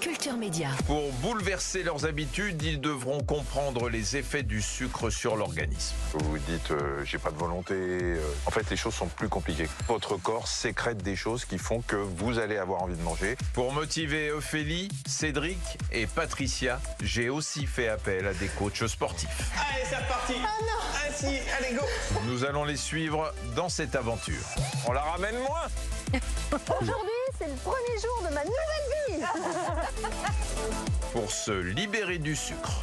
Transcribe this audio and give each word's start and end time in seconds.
Culture 0.00 0.36
Média. 0.36 0.68
Pour 0.86 1.10
bouleverser 1.14 1.82
leurs 1.82 2.04
habitudes, 2.06 2.62
ils 2.62 2.80
devront 2.80 3.22
comprendre 3.22 3.88
les 3.88 4.16
effets 4.16 4.42
du 4.42 4.60
sucre 4.62 5.10
sur 5.10 5.36
l'organisme. 5.36 5.94
Vous 6.12 6.30
vous 6.30 6.38
dites, 6.38 6.70
euh, 6.70 7.02
j'ai 7.04 7.18
pas 7.18 7.30
de 7.30 7.36
volonté. 7.36 7.74
euh, 7.74 8.18
En 8.46 8.50
fait, 8.50 8.68
les 8.70 8.76
choses 8.76 8.94
sont 8.94 9.06
plus 9.08 9.28
compliquées. 9.28 9.68
Votre 9.88 10.16
corps 10.16 10.48
sécrète 10.48 10.98
des 10.98 11.16
choses 11.16 11.44
qui 11.44 11.58
font 11.58 11.80
que 11.82 11.96
vous 11.96 12.38
allez 12.38 12.56
avoir 12.56 12.82
envie 12.82 12.96
de 12.96 13.02
manger. 13.02 13.36
Pour 13.54 13.72
motiver 13.72 14.30
Ophélie, 14.30 14.88
Cédric 15.06 15.58
et 15.92 16.06
Patricia, 16.06 16.80
j'ai 17.02 17.28
aussi 17.28 17.66
fait 17.66 17.88
appel 17.88 18.26
à 18.26 18.34
des 18.34 18.48
coachs 18.48 18.86
sportifs. 18.86 19.50
Allez, 19.56 19.84
c'est 19.88 19.96
reparti. 19.96 20.34
Ah 20.44 20.62
non. 20.62 20.82
Ah 20.94 21.12
si, 21.14 21.26
allez, 21.26 21.74
go. 21.74 21.82
Nous 22.26 22.44
allons 22.44 22.64
les 22.64 22.76
suivre 22.76 23.32
dans 23.54 23.68
cette 23.68 23.94
aventure. 23.96 24.42
On 24.86 24.92
la 24.92 25.02
ramène 25.02 25.38
moins 25.38 25.66
Aujourd'hui, 26.52 27.10
c'est 27.38 27.48
le 27.48 27.54
premier 27.56 28.00
jour 28.00 28.20
de 28.28 28.34
ma 28.34 28.44
nouvelle 28.44 28.86
vie. 28.88 28.95
Pour 31.12 31.30
se 31.30 31.52
libérer 31.52 32.18
du 32.18 32.36
sucre. 32.36 32.82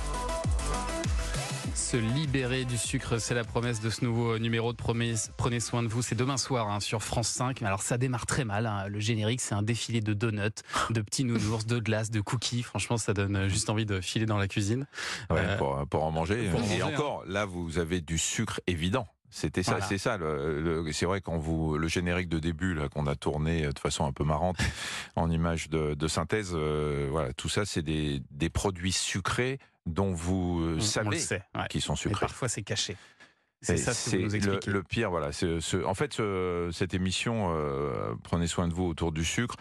Se 1.75 1.97
libérer 1.97 2.65
du 2.65 2.77
sucre, 2.77 3.19
c'est 3.19 3.35
la 3.35 3.43
promesse 3.43 3.79
de 3.79 3.89
ce 3.91 4.03
nouveau 4.03 4.39
numéro 4.39 4.71
de 4.73 4.77
Prenez, 4.77 5.13
Prenez 5.37 5.59
soin 5.59 5.83
de 5.83 5.87
vous. 5.87 6.01
C'est 6.01 6.15
demain 6.15 6.37
soir 6.37 6.69
hein, 6.69 6.79
sur 6.79 7.03
France 7.03 7.27
5. 7.29 7.61
Mais 7.61 7.67
alors 7.67 7.81
ça 7.83 7.97
démarre 7.99 8.25
très 8.25 8.45
mal. 8.45 8.65
hein. 8.65 8.87
Le 8.87 8.99
générique, 8.99 9.41
c'est 9.41 9.53
un 9.53 9.61
défilé 9.61 10.01
de 10.01 10.13
donuts, 10.13 10.49
de 10.89 11.01
petits 11.01 11.23
nounours, 11.23 11.65
de 11.65 11.79
glaces, 11.79 12.09
de 12.09 12.21
cookies. 12.21 12.63
Franchement, 12.63 12.97
ça 12.97 13.13
donne 13.13 13.47
juste 13.47 13.69
envie 13.69 13.85
de 13.85 14.01
filer 14.01 14.25
dans 14.25 14.37
la 14.37 14.47
cuisine. 14.47 14.87
Ouais, 15.29 15.37
Euh, 15.39 15.57
pour, 15.57 15.85
pour 15.87 16.03
en 16.03 16.11
manger. 16.11 16.49
pour 16.49 16.59
et 16.59 16.63
manger, 16.63 16.81
hein. 16.81 16.87
encore, 16.93 17.23
là, 17.27 17.45
vous 17.45 17.77
avez 17.77 18.01
du 18.01 18.17
sucre 18.17 18.59
évident. 18.65 19.07
C'était 19.35 19.63
ça, 19.63 19.71
Voilà. 19.71 19.85
c'est 19.87 19.97
ça. 19.97 20.17
le- 20.17 20.61
le- 20.83 20.91
c'est 20.93 21.07
vrai 21.07 21.19
quand 21.19 21.37
vous 21.37 21.75
le 21.77 21.87
générique 21.87 22.29
de 22.29 22.37
début 22.37 22.75
là 22.75 22.87
qu'on 22.87 23.07
a 23.07 23.15
tourné 23.15 23.65
euh, 23.65 23.71
de 23.71 23.79
façon 23.79 24.05
un 24.05 24.11
peu 24.11 24.23
marrante 24.23 24.57
en 25.15 25.29
image 25.31 25.69
de, 25.69 25.95
de 25.95 26.07
synthèse, 26.07 26.51
euh, 26.53 27.07
voilà, 27.09 27.33
tout 27.33 27.49
ça, 27.49 27.65
c'est 27.65 27.81
des, 27.81 28.21
des 28.29 28.49
produits 28.49 28.91
sucrés 28.91 29.57
dont 29.87 30.13
vous 30.13 30.61
euh, 30.61 30.75
on, 30.77 30.79
savez 30.81 31.09
ouais. 31.09 31.67
qu'ils 31.69 31.81
sont 31.81 31.95
sucrés. 31.95 32.19
parfois, 32.27 32.47
c'est 32.47 32.61
caché. 32.63 32.95
C'est 33.61 33.73
Et 33.73 33.77
ça 33.77 33.93
ce 33.93 34.11
que 34.11 34.15
vous 34.17 34.21
nous 34.23 34.29
le, 34.29 34.35
expliquez. 34.35 34.71
le 34.71 34.83
pire, 34.83 35.09
voilà. 35.09 35.31
ce- 35.31 35.83
en 35.83 35.93
fait, 35.95 36.13
ce- 36.13 36.69
cette 36.71 36.93
émission, 36.93 37.53
euh, 37.55 38.13
prenez 38.23 38.45
soin 38.47 38.67
de 38.67 38.73
vous 38.73 38.83
autour 38.85 39.11
du 39.11 39.25
sucre. 39.25 39.55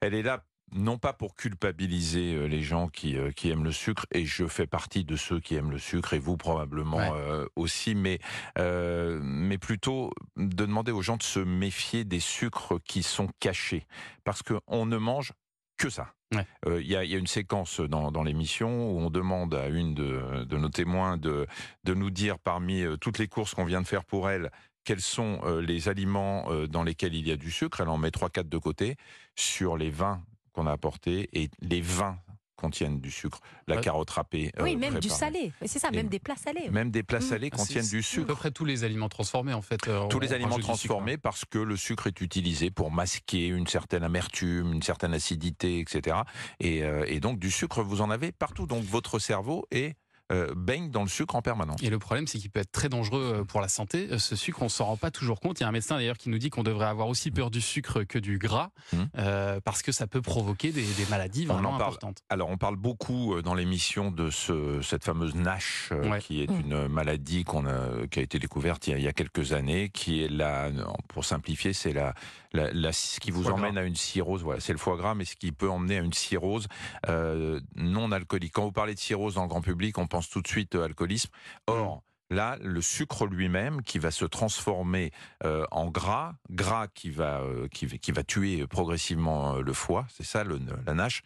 Elle 0.00 0.14
est 0.14 0.22
là 0.22 0.42
non 0.72 0.98
pas 0.98 1.12
pour 1.12 1.34
culpabiliser 1.34 2.34
euh, 2.34 2.46
les 2.46 2.62
gens 2.62 2.88
qui, 2.88 3.16
euh, 3.16 3.30
qui 3.32 3.50
aiment 3.50 3.64
le 3.64 3.72
sucre, 3.72 4.06
et 4.12 4.24
je 4.24 4.46
fais 4.46 4.66
partie 4.66 5.04
de 5.04 5.16
ceux 5.16 5.40
qui 5.40 5.54
aiment 5.56 5.70
le 5.70 5.78
sucre, 5.78 6.14
et 6.14 6.18
vous 6.18 6.36
probablement 6.36 6.98
Ouais. 6.98 7.10
euh, 7.12 7.46
aussi, 7.56 7.94
mais, 7.94 8.18
euh, 8.58 9.20
mais 9.22 9.58
plutôt 9.58 10.12
de 10.36 10.64
demander 10.64 10.92
aux 10.92 11.02
gens 11.02 11.16
de 11.16 11.22
se 11.22 11.40
méfier 11.40 12.04
des 12.04 12.20
sucres 12.20 12.74
qui 12.84 13.02
sont 13.02 13.28
cachés, 13.40 13.86
parce 14.24 14.42
qu'on 14.42 14.86
ne 14.86 14.96
mange 14.96 15.32
que 15.78 15.88
ça. 15.90 16.12
Ouais. 16.34 16.46
Euh, 16.66 16.80
Il 16.80 16.86
y, 16.88 16.94
a, 16.94 17.02
il 17.04 17.10
y 17.10 17.14
a 17.14 17.18
une 17.18 17.26
séquence 17.26 17.80
dans, 17.80 18.12
dans 18.12 18.22
l'émission 18.22 18.90
où 18.92 19.00
on 19.00 19.10
demande 19.10 19.54
à 19.54 19.66
une 19.68 19.94
de, 19.94 20.44
de 20.44 20.56
nos 20.56 20.68
témoins 20.68 21.16
de, 21.16 21.46
de 21.84 21.94
nous 21.94 22.10
dire 22.10 22.38
parmi 22.38 22.84
toutes 23.00 23.18
les 23.18 23.26
courses 23.28 23.54
qu'on 23.54 23.64
vient 23.64 23.80
de 23.82 23.86
faire 23.86 24.04
pour 24.04 24.30
elle, 24.30 24.50
quels 24.84 25.00
sont 25.00 25.40
les 25.60 25.88
aliments 25.88 26.48
dans 26.68 26.82
lesquels 26.84 27.14
il 27.14 27.26
y 27.26 27.32
a 27.32 27.36
du 27.36 27.50
sucre. 27.50 27.80
Elle 27.80 27.88
en 27.88 27.98
met 27.98 28.10
3-4 28.10 28.48
de 28.48 28.58
côté 28.58 28.96
sur 29.36 29.76
les 29.76 29.90
vins 29.90 30.22
qu'on 30.52 30.66
a 30.66 30.72
apportés 30.72 31.28
et 31.32 31.50
les 31.60 31.80
vins 31.80 32.18
contiennent 32.56 33.00
du 33.00 33.10
sucre. 33.10 33.40
La 33.68 33.76
Ouais. 33.76 33.80
carotte 33.82 34.10
râpée. 34.10 34.52
euh, 34.58 34.62
Oui, 34.64 34.76
même 34.76 34.98
du 34.98 35.08
salé. 35.08 35.50
C'est 35.64 35.78
ça, 35.78 35.88
Et 35.92 35.96
même 35.96 36.08
des 36.08 36.18
plats 36.18 36.36
salés. 36.36 36.68
Même 36.68 36.90
des 36.90 37.02
plats 37.02 37.20
Mm. 37.20 37.22
salés 37.22 37.48
Ah, 37.52 37.56
contiennent 37.56 37.88
du 37.88 38.02
c'est 38.02 38.20
À 38.20 38.22
peu 38.22 38.26
sucre. 38.28 38.38
près 38.38 38.50
tous 38.50 38.66
les 38.66 38.84
aliments 38.84 39.08
transformés, 39.08 39.54
en 39.54 39.62
fait. 39.62 39.88
euh, 39.88 40.06
Tous 40.08 40.20
les 40.20 40.34
aliments 40.34 40.56
sucre, 40.56 40.66
transformés 40.66 41.16
parce 41.16 41.46
que 41.46 41.58
le 41.58 41.76
sucre 41.78 42.06
est 42.08 42.20
utilisé 42.20 42.70
pour 42.70 42.90
masquer 42.90 43.46
une 43.46 43.66
certaine 43.66 44.02
amertume, 44.02 44.74
une 44.74 44.82
certaine 44.82 45.14
acidité, 45.14 45.78
etc. 45.80 46.18
Et, 46.58 46.82
euh, 46.84 47.04
et 47.08 47.18
donc 47.20 47.38
du 47.38 47.50
sucre, 47.50 47.82
vous 47.82 48.02
en 48.02 48.10
avez 48.10 48.30
partout. 48.30 48.66
Donc 48.66 48.84
votre 48.84 49.18
cerveau 49.18 49.66
est, 49.70 49.96
euh, 50.30 50.52
baigne 50.54 50.90
dans 50.90 51.02
le 51.02 51.08
sucre 51.08 51.34
en 51.34 51.42
permanence. 51.42 51.82
Et 51.82 51.90
le 51.90 51.98
problème, 51.98 52.26
c'est 52.26 52.38
qu'il 52.38 52.50
peut 52.50 52.60
être 52.60 52.72
très 52.72 52.88
dangereux 52.88 53.40
euh, 53.40 53.44
pour 53.44 53.60
la 53.60 53.68
santé. 53.68 54.08
Euh, 54.12 54.18
Ce 54.18 54.36
sucre, 54.36 54.62
on 54.62 54.68
s'en 54.68 54.84
rend 54.86 54.96
pas 54.96 55.10
toujours 55.10 55.40
compte. 55.40 55.60
Il 55.60 55.62
y 55.62 55.66
a 55.66 55.68
un 55.68 55.72
médecin 55.72 55.96
d'ailleurs 55.96 56.16
qui 56.18 56.28
nous 56.28 56.38
dit 56.38 56.50
qu'on 56.50 56.62
devrait 56.62 56.86
avoir 56.86 57.08
aussi 57.08 57.30
peur 57.30 57.50
du 57.50 57.60
sucre 57.60 58.02
que 58.04 58.18
du 58.18 58.38
gras, 58.38 58.70
Mhm. 58.92 59.08
euh, 59.18 59.60
parce 59.64 59.82
que 59.82 59.92
ça 59.92 60.06
peut 60.06 60.22
provoquer 60.22 60.70
des, 60.72 60.82
des 60.84 61.06
maladies 61.10 61.46
vraiment 61.46 61.70
parle. 61.70 61.82
importantes. 61.82 62.18
Alors, 62.28 62.48
on 62.50 62.56
parle 62.58 62.76
beaucoup 62.76 63.40
dans 63.42 63.54
l'émission 63.54 64.10
de 64.10 64.30
ce, 64.30 64.80
cette 64.82 65.04
fameuse 65.04 65.34
NASH, 65.34 65.90
Ouais. 65.92 66.20
qui 66.20 66.42
est 66.42 66.50
une 66.50 66.88
maladie 66.88 67.44
qu'on 67.44 67.66
a, 67.66 68.06
qui 68.10 68.18
a 68.20 68.22
été 68.22 68.38
découverte 68.38 68.86
il 68.86 68.90
y 68.90 68.94
a, 68.94 68.98
il 68.98 69.04
y 69.04 69.08
a 69.08 69.12
quelques 69.12 69.52
années, 69.52 69.88
qui 69.90 70.22
est 70.22 70.28
la, 70.28 70.70
pour 71.08 71.24
simplifier, 71.24 71.72
c'est 71.72 71.92
la, 71.92 72.14
la, 72.52 72.72
la- 72.72 72.92
ce 72.92 73.20
qui 73.20 73.30
vous 73.30 73.42
Foie 73.44 73.52
emmène 73.54 73.74
gras. 73.74 73.82
à 73.82 73.84
une 73.84 73.96
cirrhose. 73.96 74.42
Voilà, 74.42 74.60
c'est 74.60 74.72
le 74.72 74.78
foie 74.78 74.96
gras, 74.96 75.14
mais 75.14 75.24
ce 75.24 75.36
qui 75.36 75.52
peut 75.52 75.68
emmener 75.70 75.98
à 75.98 76.02
une 76.02 76.12
cirrhose 76.12 76.66
euh, 77.08 77.60
non 77.76 78.12
alcoolique. 78.12 78.52
Quand 78.52 78.64
vous 78.64 78.72
parlez 78.72 78.94
de 78.94 78.98
cirrhose 78.98 79.34
dans 79.34 79.42
le 79.42 79.48
grand 79.48 79.60
public, 79.62 79.98
on 79.98 80.06
pense 80.06 80.19
tout 80.28 80.42
de 80.42 80.48
suite 80.48 80.74
euh, 80.74 80.84
alcoolisme. 80.84 81.30
Or, 81.66 82.02
Là, 82.32 82.56
le 82.62 82.80
sucre 82.80 83.26
lui-même, 83.26 83.82
qui 83.82 83.98
va 83.98 84.12
se 84.12 84.24
transformer 84.24 85.10
euh, 85.42 85.64
en 85.72 85.90
gras, 85.90 86.34
gras 86.48 86.86
qui 86.86 87.10
va, 87.10 87.40
euh, 87.40 87.66
qui, 87.66 87.86
va- 87.86 87.98
qui 87.98 88.12
va 88.12 88.22
tuer 88.22 88.64
progressivement 88.68 89.56
le 89.56 89.72
foie, 89.72 90.06
c'est 90.10 90.22
ça 90.22 90.44
le, 90.44 90.60
la 90.86 90.94
NASH, 90.94 91.24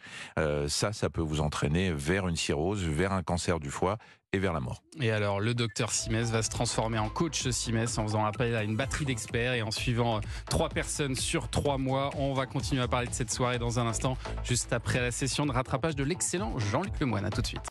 ça, 0.67 0.93
ça 0.93 1.09
peut 1.11 1.21
vous 1.21 1.41
entraîner 1.41 1.91
vers 1.91 2.27
une 2.27 2.35
cirrhose, 2.35 2.83
vers 2.83 3.11
un 3.13 3.21
cancer 3.21 3.59
du 3.59 3.69
foie 3.69 3.99
et 4.35 4.39
vers 4.39 4.53
la 4.53 4.59
mort. 4.59 4.83
Et 5.01 5.11
alors, 5.11 5.39
le 5.39 5.53
docteur 5.53 5.91
Simès 5.91 6.29
va 6.29 6.41
se 6.41 6.49
transformer 6.49 6.99
en 6.99 7.09
coach 7.09 7.47
Simès 7.49 7.97
en 7.97 8.03
faisant 8.03 8.25
appel 8.25 8.55
à 8.55 8.63
une 8.63 8.75
batterie 8.75 9.05
d'experts 9.05 9.53
et 9.53 9.61
en 9.61 9.71
suivant 9.71 10.17
euh, 10.17 10.21
trois 10.49 10.69
personnes 10.69 11.15
sur 11.15 11.49
trois 11.49 11.77
mois. 11.77 12.11
On 12.17 12.33
va 12.33 12.45
continuer 12.45 12.81
à 12.81 12.87
parler 12.87 13.07
de 13.07 13.13
cette 13.13 13.31
soirée 13.31 13.59
dans 13.59 13.79
un 13.79 13.87
instant, 13.87 14.17
juste 14.43 14.73
après 14.73 15.01
la 15.01 15.11
session 15.11 15.45
de 15.45 15.51
rattrapage 15.51 15.95
de 15.95 16.03
l'excellent 16.03 16.57
Jean-Luc 16.59 16.99
Lemoyne. 16.99 17.25
À 17.25 17.29
tout 17.29 17.41
de 17.41 17.47
suite. 17.47 17.61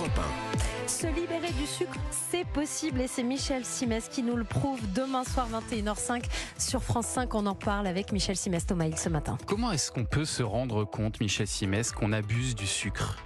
Se 0.86 1.06
libérer 1.06 1.52
du 1.52 1.66
sucre, 1.66 1.96
c'est 2.10 2.46
possible 2.46 3.00
et 3.00 3.06
c'est 3.06 3.22
Michel 3.22 3.64
Simès 3.64 4.08
qui 4.08 4.22
nous 4.22 4.36
le 4.36 4.44
prouve 4.44 4.80
demain 4.94 5.24
soir 5.24 5.48
21h05 5.70 6.24
sur 6.58 6.82
France 6.82 7.06
5. 7.06 7.34
On 7.34 7.46
en 7.46 7.54
parle 7.54 7.86
avec 7.86 8.12
Michel 8.12 8.36
Simès 8.36 8.66
Thomaïl 8.66 8.96
ce 8.96 9.08
matin. 9.08 9.38
Comment 9.46 9.70
est-ce 9.72 9.92
qu'on 9.92 10.04
peut 10.04 10.24
se 10.24 10.42
rendre 10.42 10.84
compte, 10.84 11.20
Michel 11.20 11.46
Simès, 11.46 11.92
qu'on 11.92 12.12
abuse 12.12 12.54
du 12.54 12.66
sucre? 12.66 13.18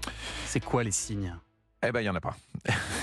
C'est 0.47 0.65
quoi 0.65 0.85
les 0.85 0.93
signes? 0.93 1.35
Eh 1.87 1.93
ben, 1.93 2.01
il 2.01 2.05
y 2.05 2.09
en 2.11 2.15
a 2.17 2.21
pas. 2.21 2.37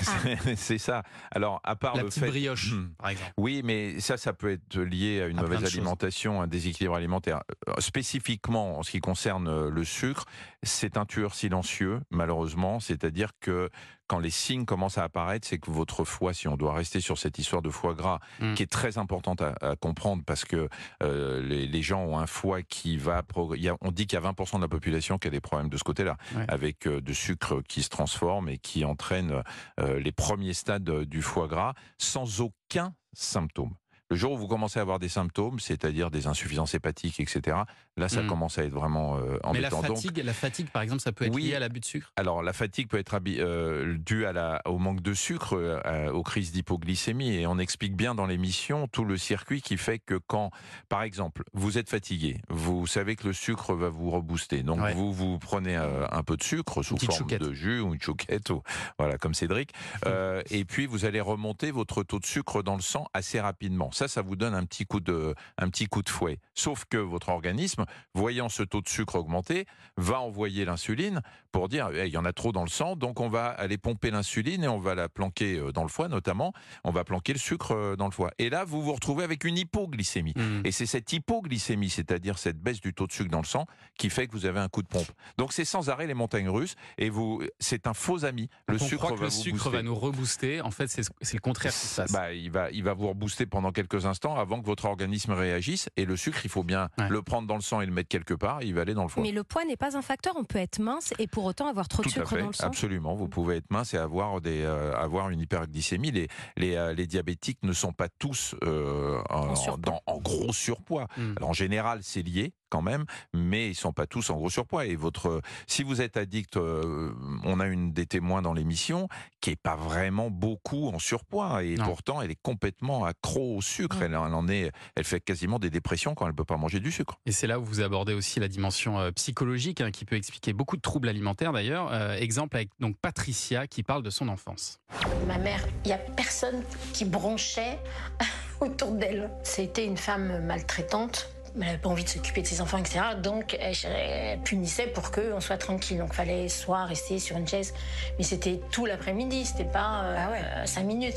C'est- 0.02 0.54
c'est 0.56 0.78
ça. 0.78 1.02
Alors, 1.30 1.60
à 1.64 1.76
part 1.76 1.96
La 1.96 2.02
le 2.02 2.08
petite 2.08 2.22
fait, 2.22 2.28
brioche, 2.28 2.72
Hmm. 2.72 2.90
par 2.98 3.10
exemple. 3.10 3.32
Oui, 3.38 3.62
mais 3.64 4.00
ça, 4.00 4.16
ça 4.16 4.32
peut 4.32 4.50
être 4.52 4.78
lié 4.78 5.22
à 5.22 5.26
une 5.28 5.38
À 5.38 5.42
mauvaise 5.42 5.60
de 5.60 5.64
choses. 5.66 5.74
alimentation, 5.76 6.42
un 6.42 6.46
déséquilibre 6.46 6.94
alimentaire. 6.94 7.40
Euh, 7.68 7.72
Spécifiquement, 7.78 8.78
en 8.78 8.82
ce 8.82 8.90
qui 8.90 9.00
concerne 9.00 9.48
euh, 9.48 9.70
le 9.70 9.84
sucre, 9.84 10.24
c'est 10.62 10.96
un 10.98 11.06
tueur 11.06 11.34
silencieux, 11.34 12.00
malheureusement. 12.10 12.78
C'est-à-dire 12.80 13.30
que 13.40 13.70
quand 14.08 14.18
les 14.20 14.30
signes 14.30 14.66
commencent 14.66 14.98
à 14.98 15.02
apparaître, 15.04 15.48
c'est 15.48 15.58
que 15.58 15.68
votre 15.70 16.04
foie, 16.04 16.32
si 16.32 16.46
on 16.46 16.56
doit 16.56 16.74
rester 16.74 17.00
sur 17.00 17.18
cette 17.18 17.38
histoire 17.40 17.60
de 17.62 17.70
foie 17.70 17.94
gras, 17.94 18.20
Mm. 18.40 18.54
qui 18.54 18.62
est 18.62 18.70
très 18.70 18.98
importante 18.98 19.40
à, 19.42 19.54
à 19.62 19.74
comprendre 19.74 20.22
parce 20.24 20.44
que 20.44 20.68
euh, 21.02 21.42
les, 21.42 21.66
les 21.66 21.82
gens 21.82 22.04
ont 22.04 22.18
un 22.18 22.26
foie 22.28 22.62
qui 22.62 22.98
va... 22.98 23.22
progr- 23.22 23.56
il 23.56 23.62
y 23.64 23.68
a- 23.68 23.76
on 23.80 23.90
dit 23.90 24.06
qu'il 24.06 24.16
y 24.16 24.22
a 24.24 24.30
20% 24.30 24.58
de 24.58 24.62
la 24.62 24.68
population 24.68 25.18
qui 25.18 25.26
a 25.26 25.30
des 25.30 25.40
problèmes 25.40 25.68
de 25.70 25.76
ce 25.76 25.82
côté-là, 25.82 26.16
Ouais. 26.36 26.44
avec 26.46 26.86
euh, 26.86 27.00
de 27.00 27.12
sucre 27.12 27.62
qui 27.66 27.82
se 27.82 27.88
transforme 27.88 28.48
et 28.48 28.58
qui 28.58 28.65
entraîne 28.84 29.42
euh, 29.80 29.98
les 29.98 30.12
premiers 30.12 30.54
stades 30.54 30.88
euh, 30.88 31.06
du 31.06 31.22
foie 31.22 31.48
gras 31.48 31.74
sans 31.98 32.40
aucun 32.40 32.94
symptôme. 33.12 33.74
Le 34.08 34.14
jour 34.16 34.32
où 34.32 34.36
vous 34.38 34.46
commencez 34.46 34.78
à 34.78 34.82
avoir 34.82 35.00
des 35.00 35.08
symptômes, 35.08 35.58
c'est-à-dire 35.58 36.12
des 36.12 36.28
insuffisances 36.28 36.74
hépatiques, 36.74 37.18
etc., 37.18 37.56
là, 37.96 38.08
ça 38.08 38.22
Mm. 38.22 38.28
commence 38.28 38.56
à 38.56 38.62
être 38.64 38.72
vraiment 38.72 39.16
euh, 39.16 39.38
Mais 39.52 39.60
la 39.60 39.68
embêtant. 39.74 39.82
Donc, 39.82 39.96
fatigue, 39.96 40.22
la 40.24 40.32
fatigue, 40.32 40.68
par 40.70 40.82
exemple, 40.82 41.00
ça 41.02 41.10
peut 41.10 41.24
être 41.24 41.34
Oui. 41.34 41.42
lié 41.46 41.54
à 41.56 41.58
l'abus 41.58 41.80
de 41.80 41.84
sucre? 41.84 42.12
Alors, 42.14 42.40
la 42.42 42.52
fatigue 42.52 42.86
peut 42.88 42.98
être 42.98 43.18
euh, 43.26 43.96
due 43.98 44.24
à 44.26 44.32
la, 44.32 44.62
au 44.64 44.78
manque 44.78 45.00
de 45.00 45.12
sucre, 45.12 45.54
euh, 45.56 46.12
aux 46.12 46.22
crises 46.22 46.52
d'hypoglycémie. 46.52 47.34
Et 47.34 47.48
on 47.48 47.58
explique 47.58 47.96
bien 47.96 48.14
dans 48.14 48.26
l'émission 48.26 48.86
tout 48.86 49.04
le 49.04 49.16
circuit 49.16 49.60
qui 49.60 49.76
fait 49.76 49.98
que 49.98 50.14
quand, 50.14 50.52
par 50.88 51.02
exemple, 51.02 51.42
vous 51.52 51.76
êtes 51.76 51.90
fatigué, 51.90 52.40
vous 52.48 52.86
savez 52.86 53.16
que 53.16 53.26
le 53.26 53.32
sucre 53.32 53.74
va 53.74 53.88
vous 53.88 54.10
rebooster. 54.10 54.62
Donc, 54.62 54.80
Ouais. 54.80 54.94
vous, 54.94 55.12
vous 55.12 55.38
prenez 55.40 55.76
euh, 55.76 56.06
un 56.12 56.22
peu 56.22 56.36
de 56.36 56.44
sucre 56.44 56.84
sous 56.84 56.96
forme 56.96 57.18
chouquette. 57.18 57.40
de 57.42 57.52
jus 57.52 57.80
ou 57.80 57.92
une 57.92 58.00
chouquette, 58.00 58.50
ou, 58.50 58.62
voilà, 59.00 59.18
comme 59.18 59.34
Cédric. 59.34 59.72
Et 60.50 60.64
puis, 60.64 60.86
vous 60.86 61.04
allez 61.06 61.20
remonter 61.20 61.72
votre 61.72 62.04
taux 62.04 62.20
de 62.20 62.26
sucre 62.26 62.62
dans 62.62 62.76
le 62.76 62.82
sang 62.82 63.08
assez 63.12 63.40
rapidement. 63.40 63.90
Ça, 63.96 64.08
ça 64.08 64.20
vous 64.20 64.36
donne 64.36 64.54
un 64.54 64.66
petit 64.66 64.84
coup 64.84 65.00
de, 65.00 65.34
un 65.56 65.70
petit 65.70 65.86
coup 65.86 66.02
de 66.02 66.10
fouet. 66.10 66.38
Sauf 66.52 66.84
que 66.84 66.98
votre 66.98 67.30
organisme, 67.30 67.86
voyant 68.12 68.50
ce 68.50 68.62
taux 68.62 68.82
de 68.82 68.88
sucre 68.90 69.14
augmenter, 69.14 69.64
va 69.96 70.20
envoyer 70.20 70.66
l'insuline 70.66 71.22
pour 71.50 71.70
dire 71.70 71.88
Eh, 71.94 72.06
il 72.06 72.12
y 72.12 72.18
en 72.18 72.26
a 72.26 72.34
trop 72.34 72.52
dans 72.52 72.62
le 72.62 72.68
sang, 72.68 72.94
donc 72.94 73.20
on 73.20 73.28
va 73.28 73.46
aller 73.46 73.78
pomper 73.78 74.10
l'insuline 74.10 74.64
et 74.64 74.68
on 74.68 74.78
va 74.78 74.94
la 74.94 75.08
planquer 75.08 75.56
euh, 75.56 75.72
dans 75.72 75.82
le 75.82 75.88
foie 75.88 76.08
notamment. 76.08 76.52
On 76.84 76.90
va 76.90 77.04
planquer 77.04 77.32
le 77.32 77.38
sucre 77.38 77.74
euh, 77.74 77.96
dans 77.96 78.04
le 78.04 78.10
foie. 78.10 78.32
Et 78.38 78.50
là, 78.50 78.64
vous 78.66 78.82
vous 78.82 78.92
retrouvez 78.92 79.24
avec 79.24 79.44
une 79.44 79.56
hypoglycémie. 79.56 80.34
Hmm. 80.36 80.60
Et 80.64 80.72
c'est 80.72 80.84
cette 80.84 81.10
hypoglycémie, 81.10 81.88
c'est-à-dire 81.88 82.38
cette 82.38 82.58
baisse 82.58 82.82
du 82.82 82.92
taux 82.92 83.06
de 83.06 83.12
sucre 83.12 83.30
dans 83.30 83.40
le 83.40 83.46
sang, 83.46 83.64
qui 83.96 84.10
fait 84.10 84.26
que 84.26 84.32
vous 84.32 84.44
avez 84.44 84.60
un 84.60 84.68
coup 84.68 84.82
de 84.82 84.88
pompe. 84.88 85.10
Donc 85.38 85.54
c'est 85.54 85.64
sans 85.64 85.88
arrêt 85.88 86.06
les 86.06 86.12
montagnes 86.12 86.50
russes 86.50 86.74
et 86.98 87.08
vous, 87.08 87.42
c'est 87.60 87.86
un 87.86 87.94
faux 87.94 88.26
ami. 88.26 88.50
Le 88.68 88.74
on 88.74 88.78
sucre 88.78 89.04
croit 89.04 89.12
que 89.12 89.20
va 89.20 89.24
le 89.24 89.30
vous 89.30 89.40
sucre 89.40 89.56
booster. 89.56 89.70
va 89.70 89.82
nous 89.82 89.94
rebooster. 89.94 90.60
En 90.60 90.70
fait, 90.70 90.88
c'est 90.88 91.04
c'est 91.22 91.36
le 91.36 91.40
contraire 91.40 91.72
qui 91.72 91.86
se 91.86 91.96
passe. 91.96 92.12
Bah, 92.12 92.34
il 92.34 92.50
va, 92.50 92.70
il 92.70 92.84
va 92.84 92.92
vous 92.92 93.08
rebooster 93.08 93.46
pendant 93.46 93.72
quelques 93.72 93.85
quelques 93.86 94.06
instants 94.06 94.36
avant 94.36 94.60
que 94.60 94.66
votre 94.66 94.84
organisme 94.84 95.32
réagisse. 95.32 95.88
Et 95.96 96.04
le 96.04 96.16
sucre, 96.16 96.40
il 96.44 96.50
faut 96.50 96.62
bien 96.64 96.88
Ouais. 96.98 97.08
le 97.08 97.22
prendre 97.22 97.46
dans 97.48 97.54
le 97.56 97.60
sang 97.60 97.80
et 97.80 97.86
le 97.86 97.92
mettre 97.92 98.08
quelque 98.08 98.34
part. 98.34 98.62
Il 98.62 98.74
va 98.74 98.82
aller 98.82 98.94
dans 98.94 99.02
le 99.02 99.08
foie. 99.08 99.22
Mais 99.22 99.32
le 99.32 99.44
poids 99.44 99.64
n'est 99.64 99.76
pas 99.76 99.96
un 99.96 100.02
facteur. 100.02 100.34
On 100.36 100.44
peut 100.44 100.58
être 100.58 100.78
mince 100.78 101.12
et 101.18 101.26
pour 101.26 101.44
autant 101.44 101.66
avoir 101.68 101.88
trop 101.88 102.02
de 102.02 102.08
Tout 102.08 102.10
à 102.10 102.12
sucre 102.14 102.30
fait, 102.30 102.40
dans 102.40 102.46
le 102.48 102.52
sang. 102.52 102.66
absolument. 102.66 103.14
Vous 103.14 103.28
pouvez 103.28 103.56
être 103.56 103.70
mince 103.70 103.94
et 103.94 103.98
avoir 103.98 104.40
des, 104.40 104.62
euh, 104.62 104.92
avoir 104.96 105.30
une 105.30 105.40
hyperglycémie. 105.40 106.10
Les, 106.10 106.28
les, 106.56 106.74
euh, 106.76 106.92
les 106.94 107.06
diabétiques 107.06 107.58
ne 107.62 107.72
sont 107.72 107.92
pas 107.92 108.08
tous 108.18 108.54
euh, 108.64 109.20
en, 109.30 109.48
En 109.50 109.54
surpoids. 109.56 109.92
dans- 109.92 110.02
en 110.06 110.18
gros 110.18 110.52
surpoids. 110.52 111.06
Mm. 111.16 111.34
Alors, 111.36 111.50
en 111.50 111.54
général, 111.54 112.00
c'est 112.02 112.22
lié 112.22 112.52
quand 112.68 112.82
même, 112.82 113.04
mais 113.32 113.70
ils 113.70 113.74
sont 113.74 113.92
pas 113.92 114.06
tous 114.06 114.30
en 114.30 114.36
gros 114.36 114.50
surpoids. 114.50 114.86
Et 114.86 114.96
votre, 114.96 115.40
si 115.66 115.82
vous 115.82 116.00
êtes 116.00 116.16
addict, 116.16 116.56
euh, 116.56 117.12
on 117.44 117.60
a 117.60 117.66
une 117.66 117.92
des 117.92 118.06
témoins 118.06 118.42
dans 118.42 118.54
l'émission 118.54 119.08
qui 119.40 119.50
est 119.50 119.60
pas 119.60 119.76
vraiment 119.76 120.30
beaucoup 120.30 120.88
en 120.88 120.98
surpoids 120.98 121.62
et 121.62 121.76
Non. 121.76 121.84
pourtant 121.84 122.20
elle 122.22 122.30
est 122.30 122.40
complètement 122.42 123.04
accro 123.04 123.56
au 123.56 123.62
sucre. 123.62 123.98
Mm. 123.98 124.02
Elle, 124.02 124.12
elle 124.12 124.16
en 124.16 124.48
est, 124.48 124.72
elle 124.94 125.04
fait 125.04 125.20
quasiment 125.20 125.58
des 125.58 125.70
dépressions 125.70 126.14
quand 126.14 126.26
elle 126.26 126.34
peut 126.34 126.44
pas 126.44 126.56
manger 126.56 126.80
du 126.80 126.90
sucre. 126.90 127.18
Et 127.26 127.32
c'est 127.32 127.46
là 127.46 127.58
où 127.58 127.64
vous 127.64 127.80
abordez 127.80 128.14
aussi 128.14 128.40
la 128.40 128.48
dimension 128.48 128.98
euh, 128.98 129.10
psychologique 129.12 129.80
hein, 129.80 129.90
qui 129.90 130.04
peut 130.04 130.16
expliquer 130.16 130.52
beaucoup 130.52 130.76
de 130.76 130.82
troubles 130.82 131.08
alimentaires 131.08 131.52
d'ailleurs. 131.52 131.92
Euh, 131.92 132.14
exemple 132.16 132.56
avec 132.56 132.70
donc 132.80 132.96
Patricia 133.00 133.66
qui 133.66 133.82
parle 133.82 134.02
de 134.02 134.10
son 134.10 134.28
enfance. 134.28 134.80
Ma 135.26 135.38
mère, 135.38 135.60
il 135.84 135.88
n'y 135.88 135.94
a 135.94 135.98
personne 135.98 136.62
qui 136.92 137.04
bronchait 137.04 137.78
autour 138.60 138.92
d'elle. 138.92 139.30
C'était 139.42 139.84
une 139.86 139.96
femme 139.96 140.44
maltraitante. 140.46 141.28
Elle 141.56 141.64
n'avait 141.68 141.78
pas 141.78 141.88
envie 141.88 142.04
de 142.04 142.08
s'occuper 142.08 142.42
de 142.42 142.46
ses 142.46 142.60
enfants, 142.60 142.76
etc. 142.76 143.00
Donc, 143.22 143.56
elle, 143.58 143.74
elle 143.84 144.40
punissait 144.40 144.88
pour 144.88 145.10
qu'on 145.10 145.40
soit 145.40 145.56
tranquille. 145.56 145.96
Donc, 145.96 146.10
il 146.12 146.16
fallait 146.16 146.48
soit 146.50 146.84
rester 146.84 147.18
sur 147.18 147.38
une 147.38 147.48
chaise. 147.48 147.72
Mais 148.18 148.24
c'était 148.24 148.60
tout 148.70 148.84
l'après-midi, 148.84 149.46
c'était 149.46 149.64
pas 149.64 150.02
euh, 150.04 150.16
euh, 150.16 150.66
cinq 150.66 150.84
minutes. 150.84 151.16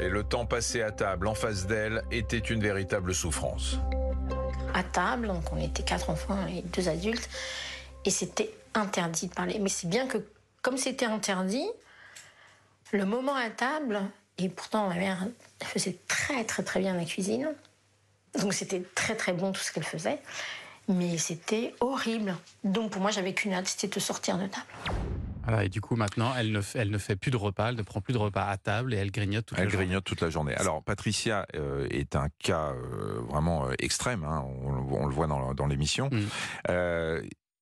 Et 0.00 0.08
le 0.08 0.24
temps 0.24 0.44
passé 0.44 0.82
à 0.82 0.90
table 0.90 1.28
en 1.28 1.34
face 1.34 1.66
d'elle 1.66 2.02
était 2.10 2.38
une 2.38 2.60
véritable 2.60 3.14
souffrance. 3.14 3.78
À 4.74 4.82
table, 4.82 5.28
donc 5.28 5.52
on 5.52 5.56
était 5.56 5.84
quatre 5.84 6.10
enfants 6.10 6.44
et 6.48 6.62
deux 6.62 6.88
adultes. 6.88 7.28
Et 8.04 8.10
c'était 8.10 8.50
interdit 8.74 9.28
de 9.28 9.34
parler. 9.34 9.58
Mais 9.60 9.68
c'est 9.68 9.88
bien 9.88 10.08
que, 10.08 10.18
comme 10.62 10.78
c'était 10.78 11.06
interdit, 11.06 11.68
le 12.92 13.04
moment 13.04 13.36
à 13.36 13.50
table, 13.50 14.00
et 14.38 14.48
pourtant 14.48 14.88
ma 14.88 14.96
mère 14.96 15.26
faisait 15.62 15.96
très 16.08 16.44
très 16.44 16.62
très 16.62 16.80
bien 16.80 16.94
la 16.94 17.04
cuisine, 17.04 17.48
donc 18.40 18.52
c'était 18.54 18.82
très 18.94 19.14
très 19.16 19.32
bon 19.32 19.52
tout 19.52 19.60
ce 19.60 19.72
qu'elle 19.72 19.84
faisait, 19.84 20.18
mais 20.88 21.18
c'était 21.18 21.74
horrible. 21.80 22.36
Donc 22.64 22.90
pour 22.90 23.02
moi 23.02 23.10
j'avais 23.10 23.34
qu'une 23.34 23.52
hâte, 23.54 23.66
c'était 23.68 23.94
de 23.94 24.00
sortir 24.00 24.36
de 24.38 24.46
table. 24.46 24.66
Voilà, 25.44 25.62
et 25.62 25.68
du 25.68 25.80
coup 25.80 25.94
maintenant 25.94 26.32
elle 26.36 26.50
ne, 26.50 26.60
fait, 26.60 26.80
elle 26.80 26.90
ne 26.90 26.98
fait 26.98 27.14
plus 27.14 27.30
de 27.30 27.36
repas, 27.36 27.68
elle 27.68 27.76
ne 27.76 27.82
prend 27.82 28.00
plus 28.00 28.12
de 28.12 28.18
repas 28.18 28.46
à 28.46 28.56
table 28.56 28.92
et 28.92 28.96
elle 28.96 29.12
grignote 29.12 29.46
toute 29.46 29.58
Elle 29.58 29.66
la 29.66 29.70
journée. 29.70 29.86
grignote 29.86 30.04
toute 30.04 30.20
la 30.20 30.28
journée. 30.30 30.54
Alors, 30.56 30.82
Patricia 30.82 31.46
euh, 31.54 31.86
est 31.90 32.16
un 32.16 32.26
cas 32.40 32.72
euh, 32.72 33.20
vraiment 33.28 33.66
euh, 33.68 33.72
extrême. 33.78 34.24
hein, 34.24 34.44
on, 34.64 34.72
on 35.02 35.06
le 35.06 35.14
voit 35.14 35.28
dans, 35.28 35.54
dans 35.54 35.66
l'émission. 35.68 36.10
Mm. 36.10 36.26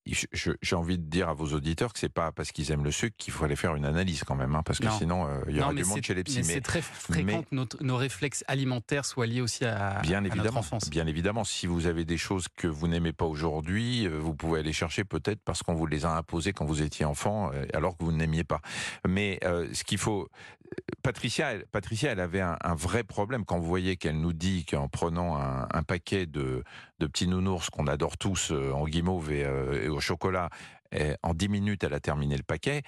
J'ai 0.07 0.77
envie 0.77 0.99
de 0.99 1.05
dire 1.05 1.31
à 1.31 1.35
vos 1.35 1.55
auditeurs 1.55 1.93
que 1.95 1.99
c'est 1.99 2.11
pas 2.13 2.31
parce 2.31 2.53
qu'ils 2.53 2.71
aiment 2.71 2.85
le 2.85 2.91
sucre 2.91 3.17
qu'il 3.17 3.33
faut 3.33 3.45
aller 3.47 3.57
faire 3.57 3.75
une 3.75 3.87
analyse 3.87 4.23
quand 4.23 4.35
même, 4.35 4.55
hein, 4.55 4.63
parce 4.63 4.79
que 4.79 4.85
Non. 4.85 4.99
sinon 4.99 5.27
euh, 5.27 5.41
il 5.49 5.55
y 5.55 5.59
Non, 5.59 5.65
aura 5.65 5.73
mais 5.73 5.83
du 5.83 5.89
monde 5.89 6.03
chez 6.05 6.13
les 6.13 6.25
psy. 6.25 6.39
Mais 6.39 6.43
c'est 6.43 6.61
très 6.61 6.83
fréquent 6.83 7.43
que 7.43 7.55
notre- 7.55 7.83
nos 7.83 7.97
réflexes 7.97 8.45
alimentaires 8.47 9.07
soient 9.07 9.27
liés 9.27 9.41
aussi 9.41 9.65
à, 9.65 10.01
Bien 10.03 10.19
à 10.19 10.21
notre 10.21 10.37
évidemment, 10.37 10.61
enfance. 10.61 10.91
bien 10.91 11.07
évidemment. 11.07 11.45
Si 11.45 11.67
vous 11.67 11.87
avez 11.87 12.05
des 12.05 12.19
choses 12.19 12.49
que 12.55 12.67
vous 12.67 12.87
n'aimez 12.87 13.15
pas 13.15 13.25
aujourd'hui, 13.25 14.07
euh, 14.07 14.19
vous 14.19 14.35
pouvez 14.35 14.61
aller 14.61 14.75
chercher 14.75 15.05
peut-être 15.05 15.41
parce 15.43 15.63
qu'on 15.63 15.75
vous 15.75 15.87
les 15.87 16.05
a 16.05 16.11
imposées 16.15 16.53
quand 16.53 16.67
vous 16.67 16.83
étiez 16.83 17.07
enfant, 17.07 17.51
euh, 17.55 17.65
alors 17.73 17.97
que 17.97 18.05
vous 18.05 18.13
n'aimiez 18.13 18.45
pas. 18.45 18.61
Mais 19.09 19.39
euh, 19.45 19.69
ce 19.73 19.85
qu'il 19.85 19.99
faut, 19.99 20.29
Patricia, 21.03 21.53
elle, 21.53 21.67
Patricia, 21.67 22.13
elle 22.13 22.21
avait 22.21 22.41
un, 22.41 22.57
un 22.63 22.75
vrai 22.75 23.05
problème 23.05 23.45
quand 23.45 23.59
vous 23.59 23.67
voyez 23.67 23.97
qu'elle 23.97 24.21
nous 24.21 24.33
dit 24.33 24.65
qu'en 24.65 24.89
prenant 24.89 25.37
un, 25.37 25.67
un 25.73 25.83
paquet 25.83 26.27
de, 26.27 26.65
de 27.05 27.11
petits 27.11 27.29
nounours 27.29 27.71
qu'on 27.71 27.87
adore 27.87 28.17
tous 28.17 28.51
euh, 28.51 28.73
en 28.73 28.87
guimauve 28.87 29.31
et, 29.33 29.45
euh, 29.45 29.85
et 29.85 29.89
au 29.89 30.01
chocolat. 30.01 30.49
En 31.25 31.35
10 31.35 31.49
minutes, 31.49 31.83
elle 31.83 31.93
a 31.93 31.99
terminé 31.99 32.37
le 32.37 32.45
paquet. 32.45 32.83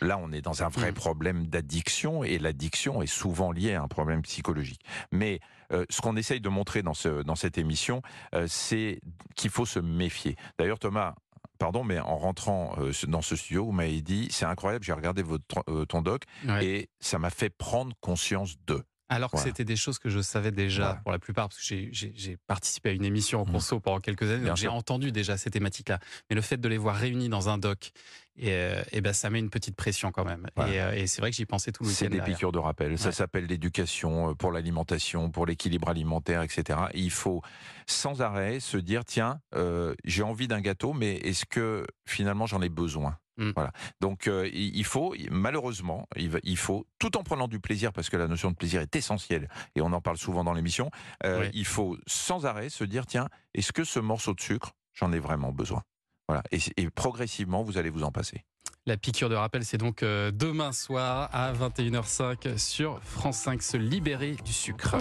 Là, 0.00 0.18
on 0.18 0.32
est 0.32 0.40
dans 0.42 0.64
un 0.64 0.68
vrai 0.68 0.90
Mm. 0.90 0.94
problème 0.94 1.46
d'addiction 1.46 2.24
et 2.24 2.40
l'addiction 2.40 3.02
est 3.02 3.06
souvent 3.06 3.52
liée 3.52 3.74
à 3.74 3.82
un 3.82 3.86
problème 3.86 4.22
psychologique. 4.22 4.80
Mais 5.12 5.38
euh, 5.72 5.84
ce 5.88 6.00
qu'on 6.00 6.16
essaye 6.16 6.40
de 6.40 6.48
montrer 6.48 6.82
dans, 6.82 6.92
ce, 6.94 7.22
dans 7.22 7.36
cette 7.36 7.58
émission, 7.58 8.02
euh, 8.34 8.46
c'est 8.48 9.00
qu'il 9.36 9.50
faut 9.50 9.64
se 9.64 9.78
méfier. 9.78 10.34
D'ailleurs, 10.58 10.80
Thomas, 10.80 11.14
pardon, 11.60 11.84
mais 11.84 12.00
en 12.00 12.16
rentrant 12.16 12.74
euh, 12.78 12.90
dans 13.06 13.22
ce 13.22 13.36
studio, 13.36 13.64
vous 13.66 13.70
m'avez 13.72 14.02
dit, 14.02 14.26
c'est 14.32 14.44
incroyable, 14.44 14.84
j'ai 14.84 14.92
regardé 14.92 15.22
votre, 15.22 15.84
ton 15.84 16.02
doc 16.02 16.24
Ouais. 16.48 16.66
et 16.66 16.88
ça 16.98 17.20
m'a 17.20 17.30
fait 17.30 17.50
prendre 17.50 17.92
conscience 18.00 18.56
de. 18.66 18.82
Alors 19.12 19.30
que 19.30 19.36
Voilà. 19.36 19.50
c'était 19.50 19.64
des 19.64 19.76
choses 19.76 19.98
que 19.98 20.08
je 20.08 20.20
savais 20.20 20.50
déjà 20.52 21.00
pour 21.02 21.12
la 21.12 21.18
plupart, 21.18 21.48
parce 21.48 21.58
que 21.60 21.64
j'ai- 21.92 22.36
participé 22.46 22.90
à 22.90 22.92
une 22.92 23.04
émission 23.04 23.42
en 23.42 23.46
Mhm. 23.46 23.52
conso 23.52 23.80
pendant 23.80 24.00
quelques 24.00 24.22
années, 24.30 24.46
donc 24.46 24.56
j'ai 24.56 24.68
entendu 24.68 25.12
déjà 25.12 25.36
ces 25.36 25.50
thématiques-là. 25.50 25.98
Mais 26.30 26.36
le 26.36 26.42
fait 26.42 26.56
de 26.58 26.68
les 26.68 26.78
voir 26.78 26.96
réunis 26.96 27.28
dans 27.28 27.48
un 27.48 27.58
doc, 27.58 27.92
et, 28.36 28.50
euh, 28.52 28.82
et 28.92 29.00
ben 29.02 29.12
ça 29.12 29.28
met 29.28 29.38
une 29.38 29.50
petite 29.50 29.76
pression 29.76 30.10
quand 30.10 30.24
même. 30.24 30.46
Et, 30.56 30.80
euh, 30.80 30.92
et 30.94 31.06
c'est 31.06 31.20
vrai 31.20 31.30
que 31.30 31.36
j'y 31.36 31.44
pensais 31.46 31.70
tout 31.72 31.84
le 31.84 31.90
C'est 31.90 32.04
week-end. 32.06 32.10
des 32.12 32.16
derrière. 32.18 32.36
piqûres 32.36 32.52
de 32.52 32.58
rappel. 32.58 32.98
Ça 32.98 33.12
s'appelle 33.12 33.44
l'éducation 33.46 34.30
euh, 34.30 34.34
pour 34.34 34.52
l'alimentation, 34.52 35.30
pour 35.30 35.44
l'équilibre 35.46 35.88
alimentaire, 35.90 36.40
etc. 36.42 36.78
Et 36.94 37.00
il 37.00 37.10
faut 37.10 37.42
sans 37.86 38.22
arrêt 38.22 38.60
se 38.60 38.76
dire 38.78 39.04
tiens, 39.04 39.40
euh, 39.54 39.94
j'ai 40.04 40.22
envie 40.22 40.48
d'un 40.48 40.60
gâteau, 40.60 40.92
mais 40.94 41.16
est-ce 41.16 41.44
que 41.44 41.86
finalement 42.06 42.46
j'en 42.46 42.62
ai 42.62 42.68
besoin? 42.70 43.18
Mm. 43.42 43.52
Voilà. 43.54 43.72
Donc 44.00 44.26
euh, 44.28 44.48
il 44.52 44.84
faut 44.84 45.14
malheureusement, 45.30 46.08
il, 46.16 46.56
faut 46.56 46.86
tout 46.98 47.16
en 47.16 47.22
prenant 47.22 47.48
du 47.48 47.60
plaisir 47.60 47.92
parce 47.92 48.08
que 48.08 48.16
la 48.16 48.28
notion 48.28 48.50
de 48.50 48.56
plaisir 48.56 48.80
est 48.80 48.94
essentielle 48.96 49.48
et 49.74 49.80
on 49.80 49.92
en 49.92 50.00
parle 50.00 50.16
souvent 50.18 50.44
dans 50.44 50.52
l'émission. 50.52 50.90
euh, 51.24 51.40
Oui. 51.42 51.50
Il 51.54 51.66
faut 51.66 51.96
sans 52.06 52.46
arrêt 52.46 52.68
se 52.68 52.84
dire 52.84 53.06
tiens, 53.06 53.28
est-ce 53.54 53.72
que 53.72 53.84
ce 53.84 53.98
morceau 53.98 54.34
de 54.34 54.40
sucre 54.40 54.72
j'en 54.94 55.12
ai 55.12 55.18
vraiment 55.18 55.52
besoin? 55.52 55.82
Voilà. 56.28 56.42
Et, 56.52 56.58
et 56.76 56.88
progressivement 56.90 57.62
vous 57.62 57.78
allez 57.78 57.90
vous 57.90 58.04
en 58.04 58.12
passer. 58.12 58.44
La 58.84 58.96
piqûre 58.96 59.28
de 59.28 59.36
rappel, 59.36 59.64
c'est 59.64 59.78
donc 59.78 60.02
euh, 60.02 60.32
demain 60.32 60.72
soir 60.72 61.28
à 61.32 61.52
21h05 61.52 62.58
sur 62.58 63.00
France 63.04 63.38
5, 63.38 63.62
se 63.62 63.76
libérer 63.76 64.34
du 64.44 64.52
sucre. 64.52 64.96